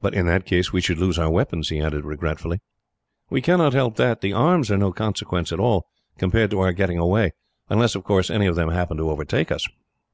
"But, 0.00 0.14
in 0.14 0.24
that 0.24 0.46
case, 0.46 0.72
we 0.72 0.80
should 0.80 0.96
lose 0.96 1.18
our 1.18 1.28
weapons," 1.30 1.68
he 1.68 1.78
added 1.78 2.06
regretfully. 2.06 2.62
"We 3.28 3.42
cannot 3.42 3.74
help 3.74 3.96
that. 3.96 4.22
The 4.22 4.32
arms 4.32 4.70
are 4.70 4.74
of 4.76 4.80
no 4.80 4.92
consequence 4.94 5.52
at 5.52 5.60
all, 5.60 5.84
compared 6.16 6.50
to 6.52 6.60
our 6.60 6.72
getting 6.72 6.96
away 6.96 7.32
unless, 7.68 7.94
of 7.94 8.02
course, 8.02 8.30
any 8.30 8.46
of 8.46 8.56
them 8.56 8.70
happen 8.70 8.96
to 8.96 9.10
overtake 9.10 9.52
us." 9.52 9.68